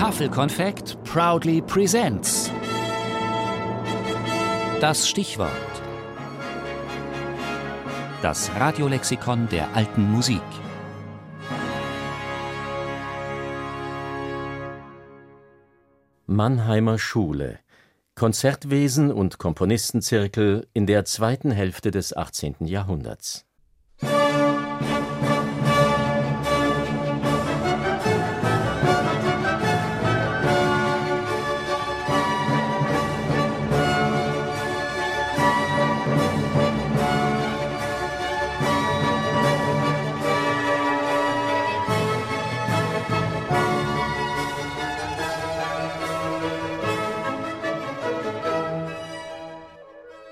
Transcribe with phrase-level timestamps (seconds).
[0.00, 2.50] Tafelkonfekt proudly presents.
[4.80, 5.50] Das Stichwort.
[8.22, 10.40] Das Radiolexikon der alten Musik.
[16.24, 17.58] Mannheimer Schule.
[18.14, 22.56] Konzertwesen und Komponistenzirkel in der zweiten Hälfte des 18.
[22.60, 23.49] Jahrhunderts.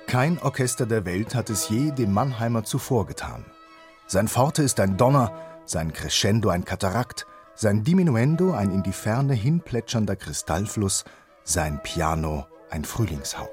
[0.08, 3.44] Kein Orchester der Welt hat es je dem Mannheimer zuvor getan.
[4.06, 5.32] Sein Forte ist ein Donner,
[5.66, 11.04] sein Crescendo ein Katarakt, sein Diminuendo ein in die Ferne hinplätschernder Kristallfluss,
[11.44, 13.50] sein Piano ein Frühlingshauch.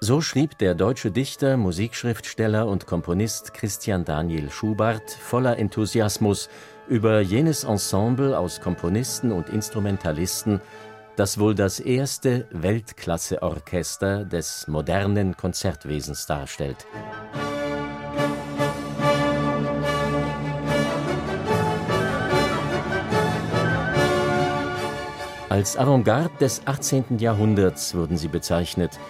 [0.00, 6.48] So schrieb der deutsche Dichter, Musikschriftsteller und Komponist Christian Daniel Schubart voller Enthusiasmus
[6.88, 10.62] über jenes Ensemble aus Komponisten und Instrumentalisten,
[11.18, 16.86] das wohl das erste Weltklasse-Orchester des modernen Konzertwesens darstellt.
[25.48, 27.18] Als Avantgarde des 18.
[27.18, 29.00] Jahrhunderts wurden sie bezeichnet,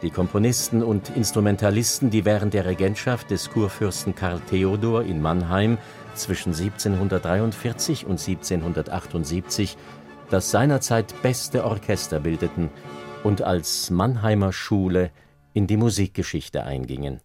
[0.00, 5.76] die Komponisten und Instrumentalisten, die während der Regentschaft des Kurfürsten Karl Theodor in Mannheim
[6.14, 9.76] zwischen 1743 und 1778
[10.30, 12.70] das seinerzeit beste Orchester bildeten
[13.24, 15.10] und als Mannheimer Schule
[15.52, 17.20] in die Musikgeschichte eingingen.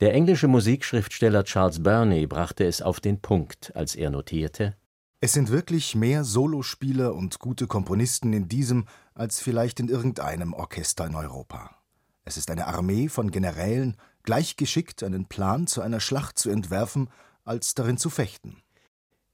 [0.00, 4.76] Der englische Musikschriftsteller Charles Burney brachte es auf den Punkt, als er notierte:
[5.20, 11.06] Es sind wirklich mehr Solospieler und gute Komponisten in diesem als vielleicht in irgendeinem Orchester
[11.06, 11.76] in Europa.
[12.24, 17.08] Es ist eine Armee von Generälen, gleich geschickt, einen Plan zu einer Schlacht zu entwerfen,
[17.44, 18.62] als darin zu fechten.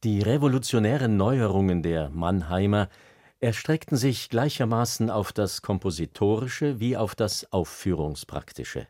[0.06, 2.88] Die revolutionären Neuerungen der Mannheimer
[3.40, 8.86] erstreckten sich gleichermaßen auf das Kompositorische wie auf das Aufführungspraktische.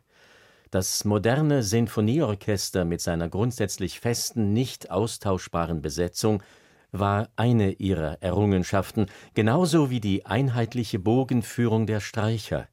[0.69, 6.43] Das moderne Sinfonieorchester mit seiner grundsätzlich festen, nicht austauschbaren Besetzung
[6.91, 12.67] war eine ihrer Errungenschaften, genauso wie die einheitliche Bogenführung der Streicher,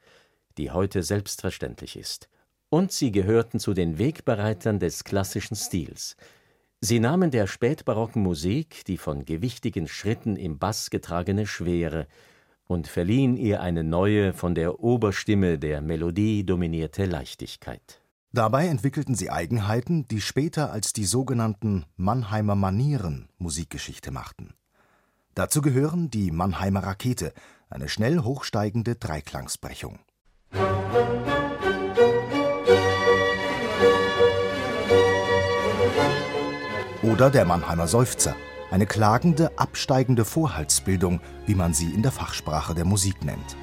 [0.58, 2.28] die heute selbstverständlich ist.
[2.68, 6.14] Und sie gehörten zu den Wegbereitern des klassischen Stils.
[6.86, 12.06] Sie nahmen der spätbarocken Musik die von gewichtigen Schritten im Bass getragene Schwere
[12.66, 18.02] und verliehen ihr eine neue, von der Oberstimme der Melodie dominierte Leichtigkeit.
[18.34, 24.52] Dabei entwickelten sie Eigenheiten, die später als die sogenannten Mannheimer Manieren Musikgeschichte machten.
[25.34, 27.32] Dazu gehören die Mannheimer Rakete,
[27.70, 30.00] eine schnell hochsteigende Dreiklangsbrechung.
[37.14, 38.34] Oder der Mannheimer Seufzer,
[38.72, 43.56] eine klagende, absteigende Vorhaltsbildung, wie man sie in der Fachsprache der Musik nennt.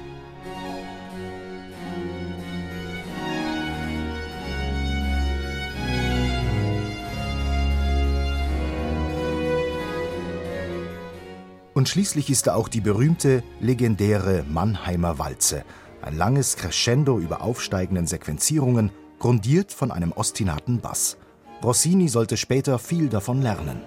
[11.74, 15.62] Und schließlich ist da auch die berühmte, legendäre Mannheimer Walze,
[16.00, 21.18] ein langes Crescendo über aufsteigenden Sequenzierungen, grundiert von einem ostinaten Bass.
[21.62, 23.80] Rossini sollte später viel davon lernen.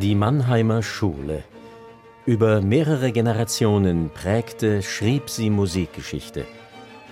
[0.00, 1.44] Die Mannheimer Schule.
[2.26, 6.44] Über mehrere Generationen prägte, schrieb sie Musikgeschichte.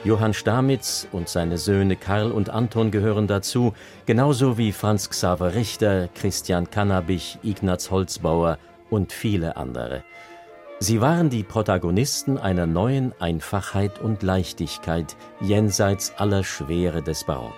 [0.04, 3.72] Johann Stamitz und seine Söhne Karl und Anton gehören dazu,
[4.04, 8.58] genauso wie Franz Xaver Richter, Christian Kannabich, Ignaz Holzbauer
[8.90, 10.02] und viele andere.
[10.80, 17.54] Sie waren die Protagonisten einer neuen Einfachheit und Leichtigkeit jenseits aller Schwere des Barock.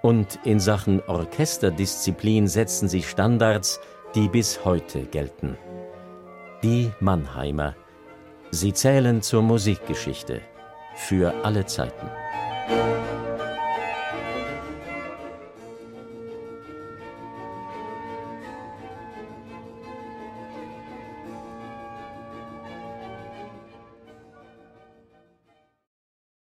[0.00, 3.78] Und in Sachen Orchesterdisziplin setzen sie Standards,
[4.14, 5.58] die bis heute gelten.
[6.62, 7.74] Die Mannheimer.
[8.50, 10.40] Sie zählen zur Musikgeschichte
[10.94, 12.10] für alle Zeiten.